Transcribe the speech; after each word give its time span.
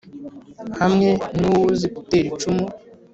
hamwe 0.79 1.09
nuwuzi 1.39 1.87
gutera 1.95 2.25
icumu 2.31 2.65